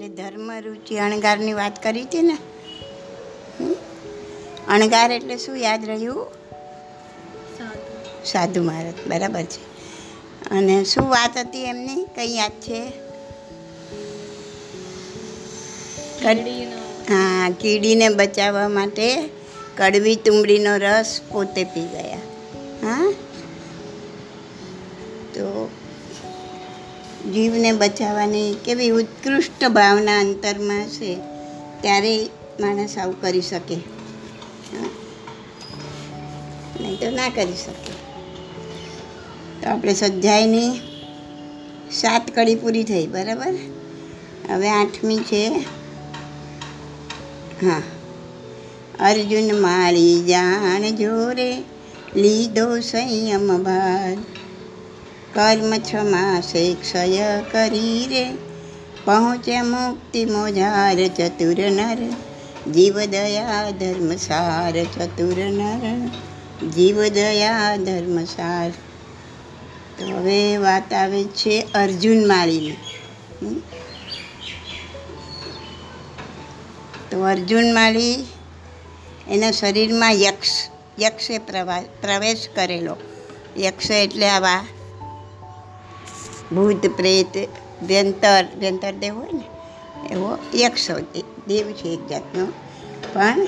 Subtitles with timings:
[0.00, 2.36] કાલે ધર્મ રુચિ અણગારની વાત કરી હતી ને?
[4.68, 6.26] અણગાર એટલે શું યાદ રહ્યું?
[8.24, 9.60] સાધુ મહારાજ બરાબર છે.
[10.50, 12.04] અને શું વાત હતી એમની?
[12.16, 12.80] કઈ યાદ છે?
[17.08, 19.30] હા કીડીને બચાવવા માટે
[19.76, 22.09] કડવી તુંબડીનો રસ પોતે પી ગયા
[27.24, 31.16] જીવને બચાવવાની કેવી ઉત્કૃષ્ટ ભાવના અંતરમાં છે,
[31.80, 32.28] ત્યારે
[32.60, 33.76] માણસ આવું કરી શકે?
[36.80, 37.92] નહીં તો ના કરી શકે.
[39.62, 40.80] તો આપણે સજ્જાઈની
[41.92, 43.54] સાત કડી પૂરી થઈ, બરાબર?
[44.52, 45.48] હવે આઠમી છે.
[47.66, 47.82] હા.
[49.00, 51.62] અર્જુન મારી જાણ જોરે
[52.16, 54.16] લીધો સંયમ ભાર.
[55.34, 58.24] કર્મ ક્ષમા માસે ક્ષય કરી રે
[59.04, 61.98] પહોંચે મુક્તિ મોજાર ચતુર નર
[62.72, 66.08] જીવ દયા ધર્મસાર ચતુર નર
[66.68, 68.70] જીવ દયા ધર્મસાર
[69.98, 72.76] તો હવે વાત આવે છે અર્જુન માળીની?
[77.10, 78.26] તો અર્જુન માળી
[79.30, 80.68] એના શરીરમાં યક્ષ,
[81.00, 82.96] યક્ષે પ્રવા, પ્રવેશ કરેલો.
[83.58, 84.64] યક્ષ એટલે આવા
[86.54, 87.48] ભૂત પ્રેત
[87.82, 89.44] વ્યંતર વ્યંતર દેવ હોય ને,
[90.10, 91.00] એવો યક્ષો
[91.48, 92.46] દેવ છે એક જાતનો.
[93.12, 93.46] પણ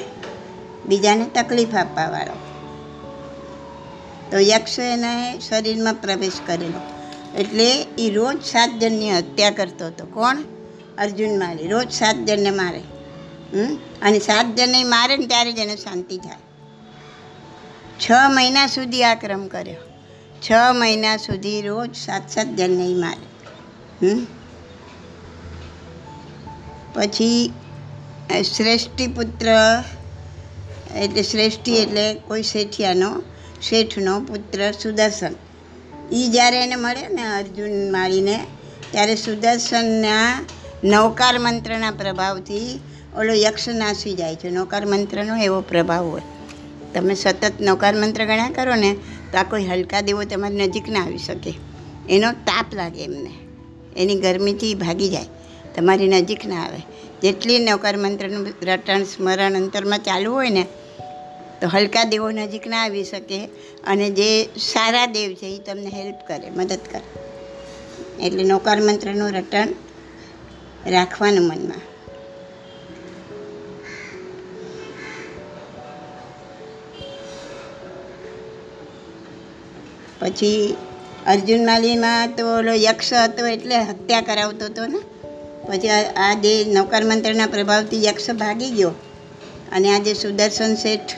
[0.86, 2.36] બીજાને તકલીફ આપવાવાળો.
[4.31, 6.81] તો યક્ષ એના શરીરમાં પ્રવેશ કરેલો.
[7.39, 10.06] એટલે એ રોજ સાત જણની હત્યા કરતો હતો.
[10.06, 10.37] કોણ?
[10.98, 11.66] અર્જુન મારે.
[11.66, 12.83] રોજ સાત જણને મારે?
[14.03, 16.37] અને સાત જણને મારે ને ત્યારે જ એને શાંતિ થાય.
[18.00, 19.92] છ મહિના સુધી આ ક્રમ કર્યો.
[20.43, 23.27] છ મહિના સુધી રોજ સાત સાત જણ નહીં મારે.
[26.94, 27.53] પછી
[28.56, 29.47] શ્રેષ્ઠી પુત્ર,
[30.97, 33.22] એટલે શ્રેષ્ઠી એટલે કોઈ શેઠિયાનો,
[33.62, 35.34] શેઠનો પુત્ર સુદર્શન.
[36.12, 38.47] એ જ્યારે એને મળે ને અર્જુન માળીને
[38.91, 40.47] ત્યારે સુદર્શનના
[40.84, 42.81] નૌકાર મંત્રના પ્રભાવથી
[43.16, 44.50] ઓલો યક્ષ નાસી જાય છે.
[44.50, 46.22] નૌકાર મંત્રનો એવો પ્રભાવ હોય.
[46.95, 48.97] તમે સતત નૌકાર મંત્ર ગણ્યા કરો ને
[49.32, 51.54] તો આ કોઈ હલકા દેવો તમારી નજીક ના આવી શકે.
[52.10, 53.31] એનો તાપ લાગે એમને.
[53.97, 55.26] એની ગરમીથી ભાગી જાય.
[55.76, 56.78] તમારી નજીક ના આવે.
[57.22, 60.66] જેટલી નૌકાર મંત્રનું રટણ સ્મરણ અંતરમાં ચાલુ હોય ને,
[61.60, 63.44] તો હલકા દેવો નજીક ના આવી શકે
[63.84, 67.22] અને જે સારા દેવ છે એ તમને હેલ્પ કરે, મદદ કરે.
[68.26, 69.69] એટલે નૌકાર મંત્રનું રટણ
[70.87, 71.91] રાખવાનું મનમાં.
[80.22, 80.77] પછી
[81.27, 85.00] અર્જુન માલીમાં તો ઓલો યક્ષ હતો એટલે હત્યા કરાવતો હતો ને.
[85.69, 88.91] પછી આ જે નૌકાર મંત્રના પ્રભાવથી યક્ષ ભાગી ગયો.
[89.72, 91.15] અને આ જે સુદર્શન શેઠ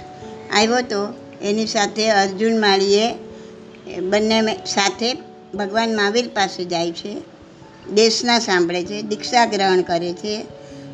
[0.56, 3.12] આવ્યો હતો એની સાથે અર્જુન માળીએ
[4.00, 5.14] બંને સાથે
[5.54, 7.16] ભગવાન મહાવીર પાસે જાય છે.
[7.92, 10.46] દેશના સાંભળે છે, દીક્ષા ગ્રહણ કરે છે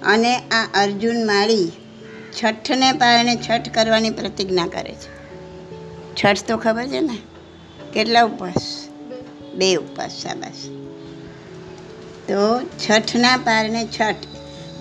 [0.02, 1.72] અને આ અર્જુન માળી
[2.42, 5.10] છઠને પારણે છઠ કરવાની પ્રતિજ્ઞા કરે છે.
[6.14, 7.29] છઠ તો ખબર છે ને?
[7.94, 8.88] કેટલા ઉપવાસ?
[9.54, 10.68] બે ઉપવાસ, શાબાશ.
[12.28, 14.14] તો છઠના પારણે છઠ.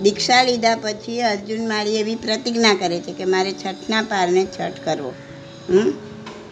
[0.02, 5.14] દીક્ષા લીધા પછી અર્જુન માળી એવી પ્રતિજ્ઞા કરે છે કે મારે છઠના પારણે છઠ કરવો.
[5.70, 5.90] હમ?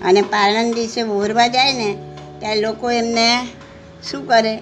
[0.06, 1.98] અને પારણ દિવસે વોરવા જાય ને
[2.40, 3.48] ત્યારે લોકો એમને
[4.12, 4.60] શું કરે?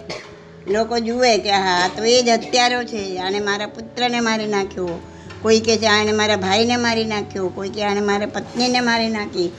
[0.67, 4.89] લોકો જુએ કે હા તો એ જ હત્યારો છે આણે મારા પુત્રને મારી નાખ્યો.
[5.41, 7.47] કોઈ કે છે આણે મારા ભાઈને મારી નાખ્યો.
[7.47, 9.51] કોઈ કે આણે મારા પત્નીને મારી નાખી.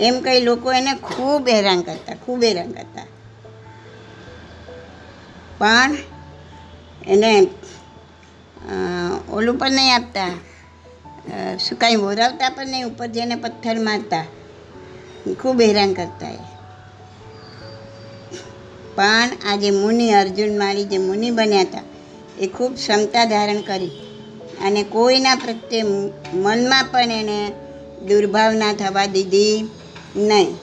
[0.00, 3.06] એમ કંઈ લોકો એને ખૂબ હેરાન કરતા, ખૂબ હેરાન કરતા.
[5.58, 5.96] પણ
[7.06, 7.46] એને
[9.30, 10.30] ઓલું પણ નહીં આપતા
[11.58, 14.24] શું કાંઈ મોરાવતા પણ નહીં, ઉપર જઈને પથ્થર મારતા.
[15.40, 16.38] ખૂબ હેરાન કરતા એ.
[18.94, 21.84] પણ આ જે મુનિ અર્જુન મારી જે મુનિ બન્યા હતા,
[22.40, 23.90] એ ખૂબ ક્ષમતા ધારણ કરી.
[24.64, 25.82] અને કોઈના પ્રત્યે
[26.32, 27.38] મનમાં પણ એને
[28.06, 29.68] દુર્ભાવના થવા દીધી.
[30.16, 30.56] નહીં.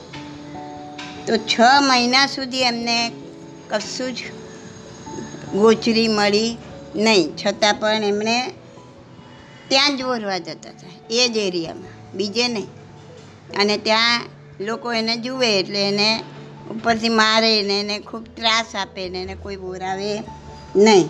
[1.25, 3.11] તો છ મહિના સુધી એમને
[3.69, 4.17] કશું જ
[5.55, 6.57] ગોચરી મળી
[6.95, 7.35] નહીં.
[7.35, 8.53] છતાં પણ એમણે
[9.67, 10.87] ત્યાં જ વોરવા જતા હતા.
[11.09, 12.17] એ જ એરિયામાં.
[12.17, 12.67] બીજે નહીં.
[13.59, 14.21] અને ત્યાં
[14.59, 16.23] લોકો એને જુએ એટલે એને
[16.71, 20.23] ઉપરથી મારે ને એને ખૂબ ત્રાસ આપે ને એને કોઈ બોરાવે
[20.75, 21.07] નહીં.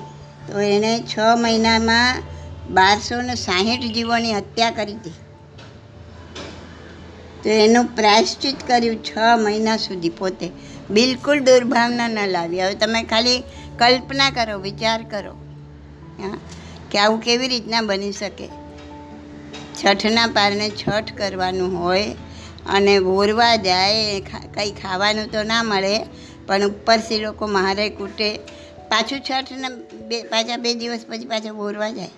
[0.48, 2.24] તો એણે છ મહિનામાં
[2.74, 5.12] બારસો ને સાહીઠ જીવોની હત્યા કરી હતી
[7.44, 10.52] તો એનું પ્રાયશ્ચિત કર્યું છ મહિના સુધી પોતે.
[10.90, 12.62] બિલકુલ દુર્ભાવના ન લાવી.
[12.62, 13.44] હવે તમે ખાલી
[13.80, 15.32] કલ્પના કરો, વિચાર કરો.
[16.22, 16.38] હા?
[16.92, 18.50] કે આવું કેવી રીતના બની શકે?
[19.86, 22.16] છઠના પારને છઠ કરવાનું હોય
[22.70, 24.20] અને વોરવા જાય
[24.54, 26.00] કંઈ ખાવાનું તો ના મળે,
[26.48, 28.38] પણ ઉપરથી લોકો મહારે કૂટે.
[28.90, 29.70] પાછું છઠને
[30.08, 32.10] બે, પાછા બે દિવસ પછી પાછા વોરવા જાય.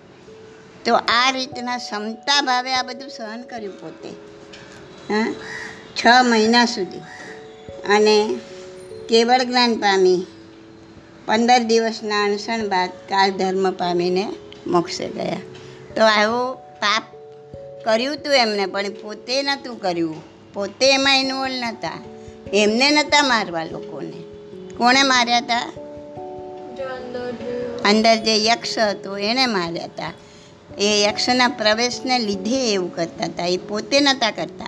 [0.86, 4.31] તો આ રીતના ક્ષમતા ભાવે આ બધું સહન કર્યું પોતે.
[5.10, 5.36] હા?
[5.96, 6.98] છ મહિના સુધી.
[7.94, 8.38] અને
[9.10, 10.26] કેવળ જ્ઞાન પામી
[11.26, 14.28] પંદર દિવસના અનશન બાદ કાલ ધર્મ પામીને
[14.68, 15.38] મોક્ષે ગયા.
[15.96, 17.04] તો આવું પાપ
[17.86, 20.16] કર્યું હતું એમને, પણ પોતે નહોતું કર્યું.
[20.54, 21.92] પોતે એમાં ઇન્વોલ્વ નહોતા.
[22.54, 24.24] એમને નહોતા મારવા લોકોને.
[24.78, 25.60] કોણે માર્યા હતા
[27.86, 30.14] અંદર જે યક્ષ હતો એણે માર્યા હતા
[30.80, 34.66] એ યક્ષના પ્રવેશને લીધે એવું કરતા હતા એ પોતે નહોતા કરતા.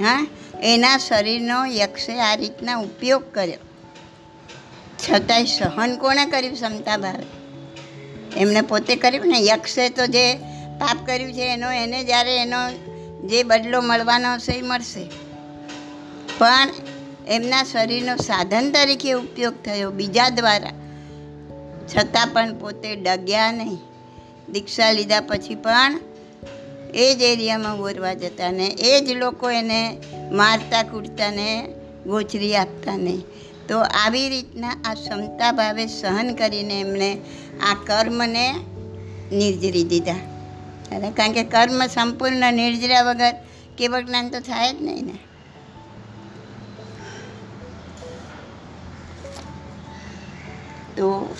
[0.00, 0.26] હા?
[0.62, 3.58] એના શરીરનો યક્ષે આ રીતના ઉપયોગ કર્યો.
[4.98, 7.26] છતાંય સહન કોણે કર્યું ક્ષમતા ભાવે?
[8.36, 9.38] એમને પોતે કર્યું ને?
[9.40, 10.34] યક્ષે તો જે
[10.78, 12.70] પાપ કર્યું છે, એનો એને જ્યારે એનો
[13.28, 15.10] જે બદલો મળવાનો હશે એ મળશે.
[16.38, 16.68] પણ
[17.28, 20.70] એમના શરીરનો સાધન તરીકે ઉપયોગ થયો બીજા દ્વારા.
[21.96, 23.78] છતાં પણ પોતે ડગ્યા નહીં.
[24.52, 26.00] દીક્ષા લીધા પછી પણ
[26.94, 29.96] એ જ એરિયામાં બોરવા જતા ને એ જ લોકો એને
[30.32, 31.68] મારતા, કૂટતા ને
[32.06, 33.22] ગોચરી આપતા નહીં
[33.68, 37.10] તો આવી રીતના આ ક્ષમતા ભાવે સહન કરીને એમણે
[37.70, 38.52] આ કર્મને
[39.32, 40.20] નિર્જરી દીધા.
[41.16, 43.34] કારણ કે કર્મ સંપૂર્ણ નિર્જરા વગર
[43.78, 45.18] કેવળ જ્ઞાન તો થાય જ નહીં ને.
[50.96, 51.36] તો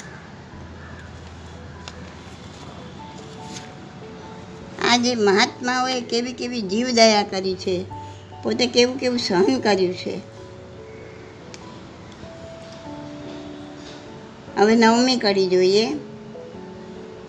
[4.93, 7.85] આ જે મહાત્માઓએ કેવી કેવી જીવદયા કરી છે,
[8.43, 10.19] પોતે કેવું કેવું સહન કર્યું છે.
[14.56, 15.91] હવે નવમી કડી જોઈએ.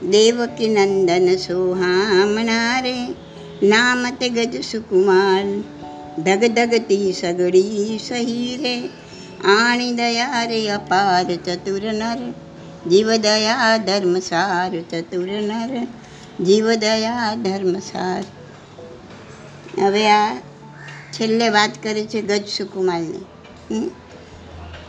[0.10, 3.08] દેવકી નંદન સોહામણા રે,
[3.64, 5.46] નામ તે ગજ સુકુમાર
[6.22, 8.90] ધગ ધગતી સગડી સહી રે.
[9.46, 12.34] આણી દયા રે અપાર ચતુર નર,
[12.90, 15.88] જીવ દયા ધર્મસાર ચતુર નર.
[16.40, 18.24] જીવ દયા ધર્મસાર.
[19.84, 20.36] હવે આ
[21.14, 23.26] છેલ્લે વાત કરે છે ગજ સુકુમારની.
[23.72, 23.90] હમ?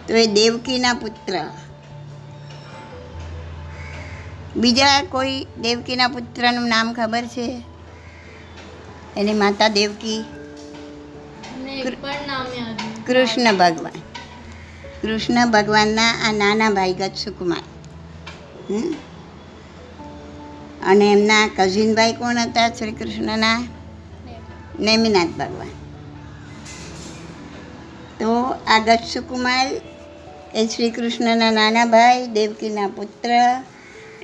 [0.08, 1.46] તો એ દેવકીના પુત્ર.
[4.56, 7.62] બીજા કોઈ દેવકીના પુત્રનું નામ ખબર છે?
[9.17, 10.25] એની માતા દેવકી.
[13.06, 14.00] કૃષ્ણ ભગવાન.
[15.02, 17.62] કૃષ્ણ ભગવાનના આ નાના ભાઈ ગજ સુકુમાર.
[18.70, 18.94] હમ?
[20.84, 22.69] અને એમના કઝિનભાઈ કોણ હતા?
[22.69, 23.69] શ્રી કૃષ્ણના?
[24.81, 25.69] નેમિનાથ ભગવાન.
[28.20, 29.66] તો આ ગજ સુકુમાર
[30.54, 33.31] એ શ્રી કૃષ્ણના નાના ભાઈ, દેવકીના પુત્ર,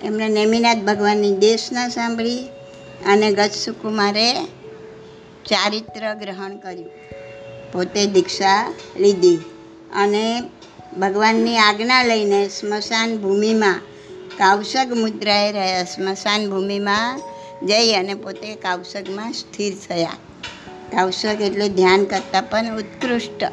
[0.02, 2.48] એમણે નેમિનાથ ભગવાનની દેશના સાંભળી
[3.06, 4.34] અને ગજ સુકુમારે
[5.48, 6.90] ચારિત્ર ગ્રહણ કર્યું.
[7.72, 9.36] પોતે દીક્ષા લીધી
[9.94, 10.42] અને
[11.00, 13.80] ભગવાનની આજ્ઞા લઈને સ્મશાન ભૂમિમાં
[14.40, 17.20] કાવસક મુદ્રાએ રહ્યા સ્મશાન ભૂમિમાં
[17.66, 20.12] જઈ અને પોતે કાવસગમાં સ્થિર થયા.
[20.92, 23.44] કાવસગ એટલે ધ્યાન કરતાં પણ ઉત્કૃષ્ટ.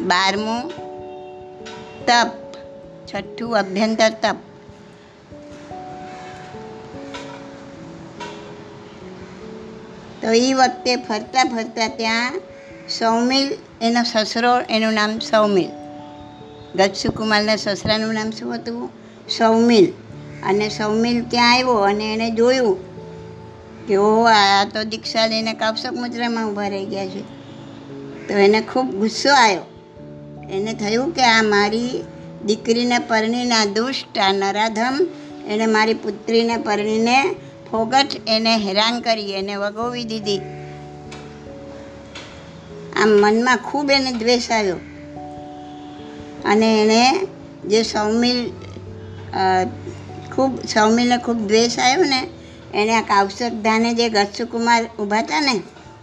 [0.00, 0.68] બારમું
[2.06, 2.34] તપ,
[3.06, 4.36] છઠ્ઠું અભ્યંતર તપ.
[10.22, 12.40] તો એ વખતે ફરતા ફરતા ત્યાં
[12.98, 13.52] સૌમિલ,
[13.82, 15.70] એનો સસરો, એનું નામ સૌમિલ.
[16.74, 18.97] ગજસુકુમારના સસરાનું નામ શું હતું?
[19.30, 19.92] સૌમિલ.
[20.42, 22.88] અને સૌમિલ ત્યાં આવ્યો અને એણે જોયું
[23.86, 27.20] કે ઓ આ તો દીક્ષા લઈને કાપસક મુદ્રામાં ઊભા રહી ગયા છે.
[28.28, 29.60] તો એને ખૂબ ગુસ્સો આવ્યો.
[30.50, 32.04] એને થયું કે, આ મારી
[32.46, 35.06] દીકરીને પરણીને દુષ્ટ, આ નરાધમ
[35.48, 37.34] એણે મારી પુત્રીને પરણીને
[37.70, 40.40] ફોગટ, એને હેરાન કરી, એને વગોવી દીધી.
[43.02, 44.76] આમ મનમાં ખૂબ એને દ્વેષ આવ્યો.
[46.44, 47.26] અને એણે
[47.68, 48.50] જે સૌમિલ
[50.34, 52.20] ખૂબ સૌમીને ખૂબ દ્વેષ આવ્યો ને
[52.74, 55.54] એણે આ કાવસક ધાને જે ગચ્છુકુમાર ઊભા હતા ને,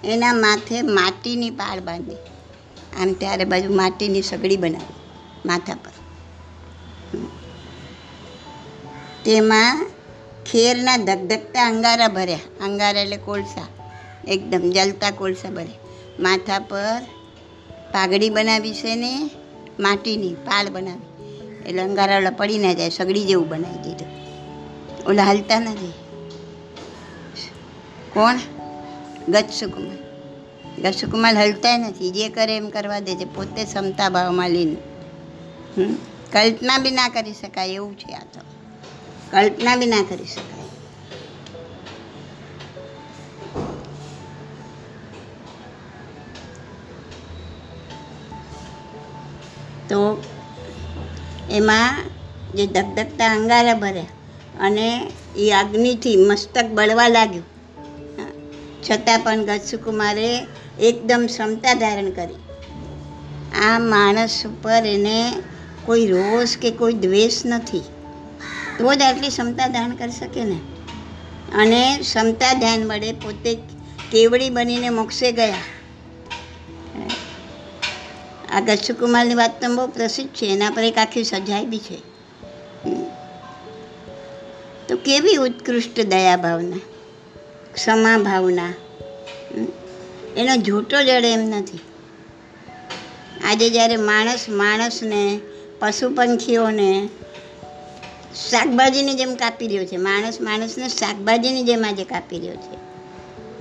[0.03, 2.21] એના માથે માટીની પાળ બાંધી.
[2.99, 4.95] આમ ત્યારે બાજુ માટીની સગડી બનાવી,
[5.45, 5.93] માથા પર.
[9.25, 9.85] તેમાં
[10.45, 13.67] ખેરના ધગધગતા અંગારા ભર્યા, અંગારા એટલે કોલસા,
[14.27, 15.83] એકદમ જલતા કોલસા ભર્યા.
[16.19, 17.01] માથા પર
[17.93, 19.11] પાઘડી બનાવી છે ને,
[19.79, 21.14] માટીની પાળ બનાવી.
[21.65, 24.07] એટલે અંગારા ઓલા પડી ના જાય, સગડી જેવું બનાવી દીધું.
[25.07, 25.93] ઓલા હાલતા નથી.
[28.13, 28.37] કોણ?
[29.29, 29.97] ગચ્છુકુમાર
[30.81, 32.11] ગચ્છુકુમાર હલતાય નથી.
[32.11, 33.25] જે કરે એમ કરવા દે છે.
[33.25, 34.75] પોતે ક્ષમતા ભાવમાં લઈને?
[36.31, 38.41] કલ્પના બી ના કરી શકાય, એવું છે આ તો.
[39.31, 40.55] કલ્પના બી ના કરી શકાય.
[49.89, 50.23] તો
[51.55, 52.03] એમાં
[52.57, 54.05] જે ધગધગતા અંગારા ભર્યા
[54.59, 57.43] અને એ અગ્નિથી મસ્તક બળવા લાગ્યું.
[58.89, 60.47] છતાં પણ ગચ્છુકુમારે
[60.79, 62.35] એકદમ ક્ષમતા ધારણ કરી.
[63.61, 65.33] આ માણસ ઉપર એને
[65.85, 67.79] કોઈ રોષ કે કોઈ દ્વેષ નથી.
[68.77, 70.59] તો જ આટલી ક્ષમતા ધારણ કરી શકે ને?
[71.55, 73.55] અને ક્ષમતા ધ્યાન વડે પોતે
[74.11, 75.53] કેવડી બનીને મોક્ષે ગયા.
[78.55, 81.97] આ ગચ્છુકુમારની વાત તો બહુ પ્રસિદ્ધ છે, એના પર એક આખી સજાઈ બી છે.
[84.87, 86.79] તો કેવી ઉત્કૃષ્ટ દયા ભાવના
[87.73, 88.73] ક્ષમા ભાવના
[90.37, 91.79] એનો જૂઠો જડે એમ નથી.
[93.43, 95.39] આજે જ્યારે માણસ માણસને
[95.79, 97.09] પશુ પંખીઓને
[98.49, 102.77] શાકભાજીની જેમ કાપી રહ્યો છે, માણસ માણસને શાકભાજીની જેમ આજે કાપી રહ્યો છે.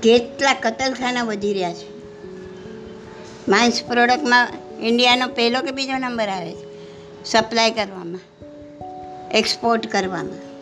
[0.02, 1.94] કેટલા કતલખાના વધી રહ્યા છે.
[3.48, 4.48] માંસ પ્રોડક્ટમાં
[4.84, 6.74] ઇન્ડિયાનો પહેલો કે બીજો નંબર આવે છે.
[7.24, 8.20] સપ્લાય કરવામાં.
[9.30, 10.54] એક્સપોર્ટ કરવામાં.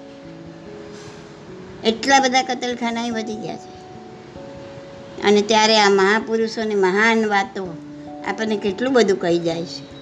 [1.87, 3.73] એટલા બધા કતલખાના વધી ગયા છે.
[5.23, 7.76] અને ત્યારે આ મહાપુરુષોની મહાન વાતો
[8.26, 9.93] આપણને કેટલું બધું કહી જાય છે?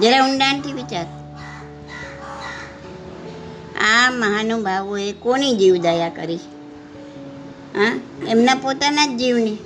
[0.00, 1.06] જરા ઊંડાણથી વિચાર.
[3.80, 6.36] આ મહાનુભાવોએ કોની જીવદયા કરી
[7.74, 8.00] હા?
[8.28, 9.56] એમના પોતાના જ જીવની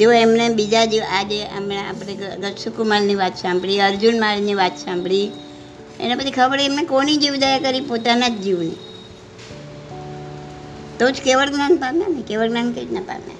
[0.00, 2.16] જો એમણે બીજા જે આજે હમણાં આપણે
[2.48, 5.32] રક્ષકુમારની વાત સાંભળી, અર્જુન મારની વાત સાંભળી,
[6.00, 7.80] એના પછી ખબર એમને કોની જીવદયા કરી?
[7.80, 8.76] પોતાના જ જીવની.
[10.98, 12.22] તો જ કેવળ જ્ઞાન પામ્યા ને?
[12.22, 13.36] કેવળ જ્ઞાન કઈ રીતના પામ્યા?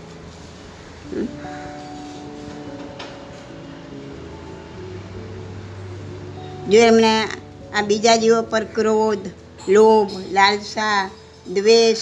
[6.71, 7.23] જો એમણે
[7.79, 9.31] આ બીજા જીવો પર ક્રોધ,
[9.69, 11.11] લોભ, લાલસા,
[11.53, 11.99] દ્વેષ,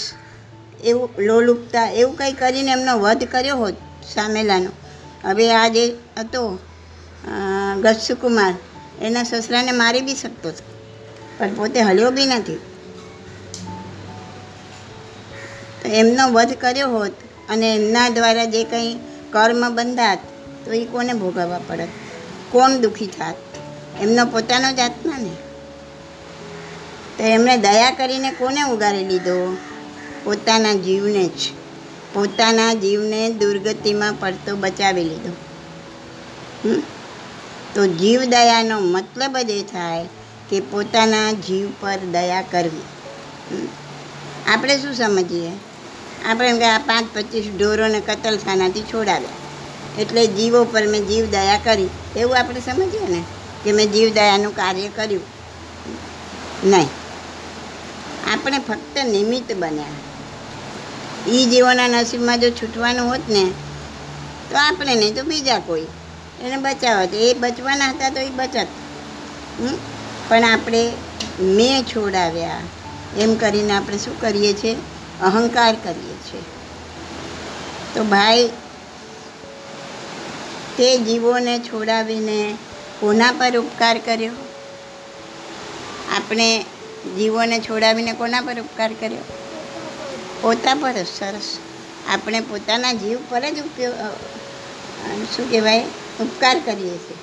[0.85, 4.71] એવું લોલુપતા, એવું કંઈ કરીને એમનો વધ કર્યો હોત સામેલાનો.
[5.25, 5.85] હવે આ જે
[6.19, 6.59] હતો
[7.83, 8.54] ગસુકુમાર
[9.02, 10.64] એના સસરાને મારી બી શકતો હતો
[11.38, 12.57] પણ પોતે હલ્યો બી નથી.
[15.83, 17.12] તો એમનો વધ કર્યો હોત
[17.49, 18.95] અને એમના દ્વારા જે કંઈ
[19.30, 20.19] કર્મ બંધાત,
[20.64, 21.88] તો એ કોને ભોગવવા પડત?
[22.52, 23.37] કોણ દુઃખી થાત?
[24.00, 25.35] એમનો પોતાનો જ આત્મા ને.
[27.16, 29.57] તો એમણે દયા કરીને કોને ઉગારી લીધો?
[30.25, 31.60] પોતાના જીવને જ.
[32.14, 35.33] પોતાના જીવને દુર્ગતિમાં પડતો બચાવી લીધો?
[37.75, 40.05] તો જીવ દયાનો મતલબ જ એ થાય
[40.50, 42.83] કે પોતાના જીવ પર દયા કરવી?
[44.47, 45.50] આપણે શું સમજીએ?
[46.29, 49.31] આપણે કે આ પાંચ પચીસ ઢોરોને કતલખાનાથી છોડાવ્યા.
[49.99, 51.88] એટલે જીવો પર મેં જીવ દયા કરી.
[52.17, 53.25] એવું આપણે સમજીએ ને?
[53.64, 55.23] કે મેં જીવ દયાનું કાર્ય કર્યું.
[56.64, 56.88] નહીં.
[58.33, 60.10] આપણે ફક્ત નિમિત્ત બન્યા.
[61.28, 63.44] એ જીવોના નસીબમાં જો છૂટવાનું હોત ને,
[64.50, 65.86] તો આપણે નહીં, તો બીજા કોઈ.
[66.40, 68.66] એને બચાવત એ બચવાના હતા તો એ બચત?
[70.28, 70.92] પણ આપણે
[71.40, 72.60] મેં છોડાવ્યા.
[73.18, 74.76] એમ કરીને આપણે શું કરીએ છીએ?
[75.22, 76.40] અહંકાર કરીએ છીએ.
[77.94, 78.48] તો ભાઈ,
[80.78, 82.56] તે જીવોને છોડાવીને
[83.00, 84.32] કોના પર ઉપકાર કર્યો?
[86.16, 86.64] આપણે
[87.18, 89.39] જીવોને છોડાવીને કોના પર ઉપકાર કર્યો?
[90.42, 91.59] પોતા પર સરસ.
[92.09, 93.94] આપણે પોતાના જીવ પર જ ઉપયોગ
[95.37, 95.85] શું કહેવાય,
[96.20, 97.16] ઉપકાર કરીએ છીએ.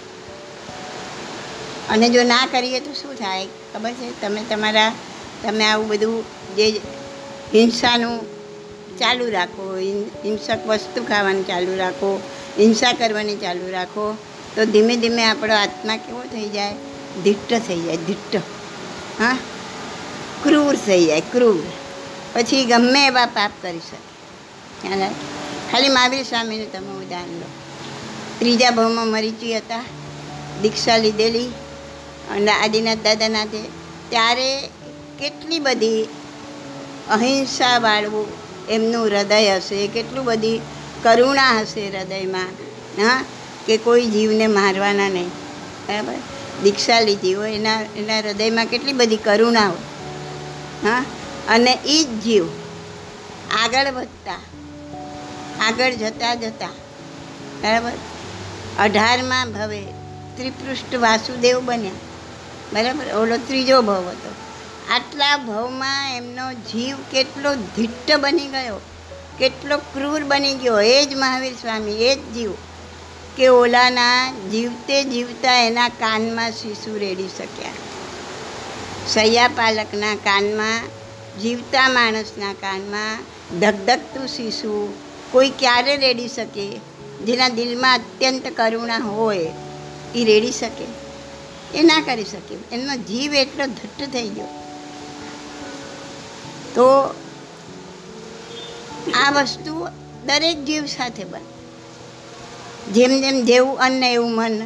[1.89, 3.47] અને જો ના કરીએ તો શું થાય?
[3.73, 4.21] ખબર છે?
[4.21, 4.93] તમે તમારા,
[5.43, 6.23] તમે આવું બધું
[6.55, 6.69] જે
[7.53, 8.21] હિંસાનું
[8.99, 9.77] ચાલુ રાખો
[10.25, 12.21] હિંસક વસ્તુ ખાવાનું ચાલુ રાખો,
[12.59, 14.17] હિંસા કરવાની ચાલુ રાખો,
[14.55, 16.73] તો ધીમે ધીમે આપણો આત્મા કેવો થઈ જાય?
[17.23, 18.35] ધીટ્ટ થઈ જાય ધીટ્ટ
[19.19, 19.37] હા?
[20.43, 21.63] ક્રૂર થઈ જાય, ક્રૂર.
[22.37, 25.07] પછી ગમે એવા પાપ કરી શકે.
[25.71, 27.49] ખાલી મહાવીર સ્વામીનું તમે ઉદાહરણ લો.
[28.39, 29.83] ત્રીજા ભાવમાં મરીચી હતા,
[30.61, 31.47] દીક્ષા લીધેલી
[32.31, 33.63] અને આદિનાથ દાદાનાથે
[34.09, 34.61] ત્યારે
[35.19, 36.03] કેટલી બધી
[37.11, 38.27] અહિંસા વાળવું
[38.69, 40.61] એમનું હૃદય હશે, કેટલું બધી
[41.03, 42.47] કરુણા હશે હૃદયમાં,
[43.03, 43.25] હા?
[43.67, 45.27] કે કોઈ જીવને મારવાના નહીં.
[45.87, 46.13] બરાબર?
[46.63, 49.85] દીક્ષા લીધી હોય, એના એના હૃદયમાં કેટલી બધી કરુણા હોય,
[50.83, 51.05] હા?
[51.49, 52.47] અને એ જ જીવ.
[53.63, 54.39] આગળ વધતા.
[55.61, 56.69] આગળ જતાં જતાં.
[57.61, 57.91] બરાબર?
[58.79, 59.81] અઢારમાં ભવે.
[60.37, 61.91] ત્રિપૃષ્ઠ વાસુદેવ બન્યા.
[62.73, 63.15] બરાબર?
[63.15, 64.35] ઓલો ત્રીજો ભવ હતો.
[64.91, 68.81] આટલા ભવમાં એમનો જીવ કેટલો ધીટ્ટ બની ગયો.
[69.39, 70.79] કેટલો ક્રૂર બની ગયો.
[70.79, 72.51] એ જ મહાવીર સ્વામી, એ જ જીવ.
[73.37, 77.71] કે ઓલાના જીવતે જીવતા એના કાનમાં શીશુ રેડી શક્યા.
[79.07, 80.96] સૈયા પાલકના કાનમાં
[81.41, 83.19] જીવતા માણસના કાનમાં
[83.59, 84.93] ધગધગતું શીશુ
[85.31, 86.79] કોઈ ક્યારે રેડી શકે?
[87.25, 89.51] જેના દિલમાં અત્યંત કરુણા હોય
[90.15, 90.85] એ રેડી શકે?
[91.77, 92.75] એ ના કરી શકે.
[92.75, 94.45] એમનો જીવ એટલો ધટ્ટ થઈ ગયો.
[96.75, 97.15] તો
[99.15, 99.87] આ વસ્તુ
[100.25, 101.57] દરેક જીવ સાથે બને.
[102.91, 104.61] જેમ જેમ જેવું અન્ન એવું મન,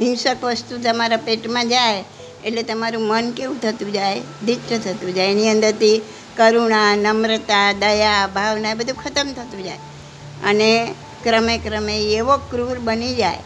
[0.00, 2.04] હિંસક વસ્તુ તમારા પેટમાં જાય
[2.44, 4.20] એટલે તમારું મન કેવું થતું જાય?
[4.44, 5.26] દિષ્ટ થતું જાય.
[5.26, 6.02] એની અંદરથી
[6.36, 9.78] કરુણા, નમ્રતા, દયા, ભાવના બધું ખતમ થતું જાય.
[10.44, 10.94] અને
[11.24, 13.38] ક્રમે ક્રમે એવો ક્રૂર બની જાય.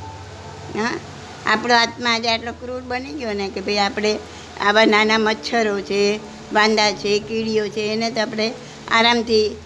[0.78, 0.98] હા?
[1.46, 4.18] આપણો આત્મા આજે આટલો ક્રૂર બની ગયો ને કે ભાઈ આપણે
[4.66, 6.16] આવા નાના મચ્છરો છે,
[6.52, 8.52] વાંદા છે, કીડીઓ છે, એને તો આપણે
[8.92, 9.56] આરામથી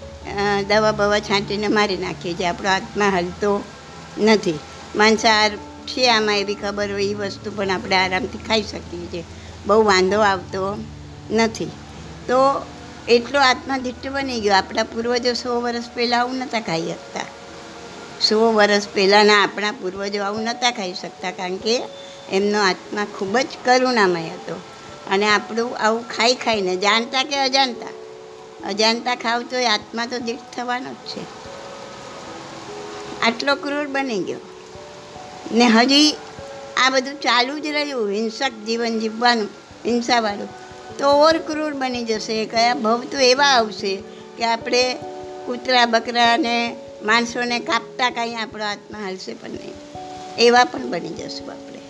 [0.68, 2.46] દવા બવા છાંટીને મારી નાખીએ છીએ.
[2.46, 3.64] આપણો આત્મા હલતો
[4.18, 4.58] નથી.
[4.96, 5.50] માંસાહાર
[5.90, 9.24] છે આમાં એવી ખબર હોય એ વસ્તુ પણ આપણે આરામથી ખાઈ શકીએ છીએ.
[9.66, 10.76] બહુ વાંધો આવતો
[11.30, 11.66] નથી.
[12.28, 12.66] તો
[13.08, 14.54] એટલો આત્મા દિટ્ટ બની ગયો.
[14.54, 17.20] આપણા પૂર્વજો સો વર્ષ પહેલાં આવું નહોતા ખાઈ શકતા.
[18.20, 21.82] સો વર્ષ પહેલાંના આપણા પૂર્વજો આવું નહોતા ખાઈ શકતા કારણ કે
[22.32, 24.60] એમનો આત્મા ખૂબ જ કરુણામય હતો.
[25.10, 27.86] અને આપણું આવું ખાઈ ખાઈને જાણતા કે અજાણતા?
[28.68, 31.22] અજાણતા ખાવ તો એ આત્મા તો દીઠ થવાનો જ છે.
[33.20, 34.49] આટલો ક્રૂર બની ગયો.
[35.52, 36.16] ને હજી
[36.76, 39.48] આ બધું ચાલુ જ રહ્યું, હિંસક જીવન જીવવાનું,
[39.86, 40.48] હિંસાવાળું.
[40.98, 44.02] તો ઓર ક્રૂર બની જશે, કયા ભવ તો એવા આવશે
[44.38, 44.96] કે આપણે
[45.46, 49.74] કૂતરા બકરાને માણસોને કાપતા કાંઈ આપણો આત્મા હાલશે પણ નહીં.
[50.38, 51.80] એવા પણ બની જશું આપણે.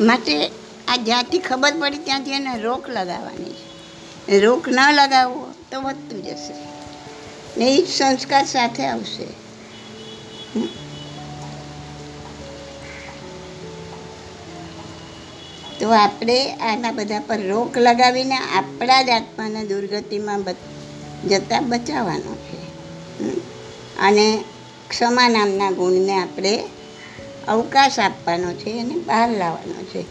[0.00, 0.50] માટે
[0.88, 4.40] આ જ્યાંથી ખબર પડી ત્યાંથી એને રોક લગાવવાની છે.
[4.40, 6.54] રોક ન લગાવવો તો વધતું જશે.
[7.56, 9.26] ને એ જ સંસ્કાર સાથે આવશે.
[15.82, 20.44] તો આપણે આના બધા પર રોક લગાવીને આપણા જ આત્માને દુર્ગતિમાં
[21.28, 22.58] જતાં બચાવવાનો છે.
[23.98, 24.44] અને
[24.88, 26.64] ક્ષમા નામના ગુણને આપણે
[27.48, 30.02] અવકાશ આપવાનો છે અને બહાર લાવવાનો છે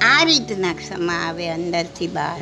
[0.00, 2.40] આ રીતના ક્ષમા આવે અંદરથી બહાર.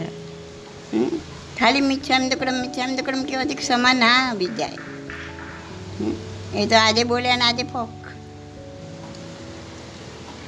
[1.58, 4.78] ખાલી મીઠામ દકડમ મીઠામ દકડમ કહેવાથી ક્ષમા ના આવી જાય
[6.54, 7.88] એ તો આજે બોલ્યા ને આજે ફોક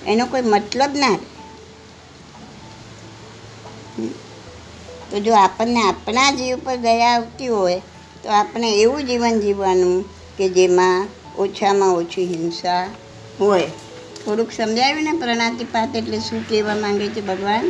[0.07, 1.17] એનો કોઈ મતલબ ના.
[5.11, 7.81] તો જો આપણને આપણા જીવ પર દયા આવતી હોય,
[8.25, 10.05] તો આપણે એવું જીવન જીવવાનું
[10.39, 12.85] કે જેમાં ઓછામાં ઓછી હિંસા
[13.41, 13.71] હોય
[14.25, 17.67] થોડુંક સમજાવ્યું ને પ્રણાતિપાત એટલે શું કહેવા માંગે છે ભગવાન?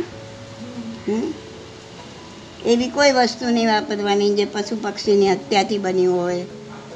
[2.65, 6.45] એવી કોઈ વસ્તુ નહીં વાપરવાની જે પશુ પક્ષીની હત્યાથી બની હોય,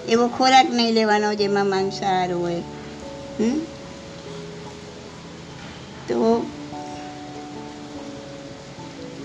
[0.10, 2.64] એવો ખોરાક નહીં લેવાનો જેમાં માંસાહાર હોય?
[6.08, 6.46] તો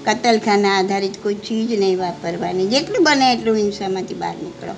[0.04, 2.66] કતલખાના આધારિત કોઈ ચીજ નહીં વાપરવાની.
[2.66, 4.72] જેટલું બને એટલું હિંસામાંથી બહાર નીકળો.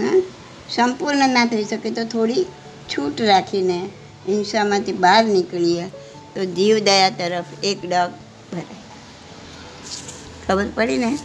[0.00, 0.22] હા?
[0.70, 2.44] સંપૂર્ણ ના થઈ શકે તો થોડી
[2.88, 3.88] છૂટ રાખીને
[4.28, 5.84] હિંસામાંથી બહાર નીકળીએ
[6.34, 8.10] તો જીવદયા તરફ એક ડગ
[8.52, 8.80] ભરાય.
[10.48, 11.18] ખબર પડી ને?